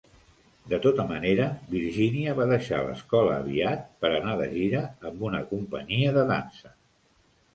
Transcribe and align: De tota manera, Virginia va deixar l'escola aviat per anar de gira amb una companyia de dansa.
De 0.71 0.77
tota 0.85 1.03
manera, 1.09 1.43
Virginia 1.73 2.31
va 2.39 2.47
deixar 2.51 2.79
l'escola 2.87 3.35
aviat 3.43 3.85
per 4.05 4.11
anar 4.21 4.33
de 4.41 4.49
gira 4.55 4.81
amb 5.11 5.23
una 5.29 5.45
companyia 5.53 6.17
de 6.19 6.25
dansa. 6.33 6.73